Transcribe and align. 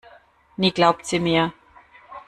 Nie 0.57 0.71
glaubt 0.71 1.05
sie 1.05 1.19
mir. 1.19 1.53